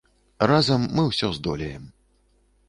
Разам 0.51 0.87
мы 0.95 1.05
ўсё 1.09 1.29
здолеем. 1.39 1.85